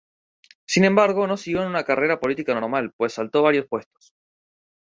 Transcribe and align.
Sin 0.65 0.83
embargo, 0.83 1.27
no 1.27 1.37
siguió 1.37 1.63
una 1.63 1.83
carrera 1.83 2.19
política 2.19 2.55
normal, 2.59 2.91
pues 2.97 3.13
saltó 3.13 3.43
varios 3.43 3.67
puestos. 3.67 4.15